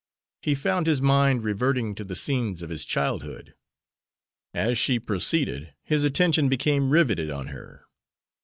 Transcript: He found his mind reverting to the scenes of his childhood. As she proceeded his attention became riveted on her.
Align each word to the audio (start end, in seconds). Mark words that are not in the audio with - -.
He 0.41 0.55
found 0.55 0.87
his 0.87 0.99
mind 0.99 1.43
reverting 1.43 1.93
to 1.93 2.03
the 2.03 2.15
scenes 2.15 2.63
of 2.63 2.71
his 2.71 2.85
childhood. 2.85 3.53
As 4.51 4.79
she 4.79 4.97
proceeded 4.99 5.75
his 5.83 6.03
attention 6.03 6.49
became 6.49 6.89
riveted 6.89 7.29
on 7.29 7.49
her. 7.49 7.85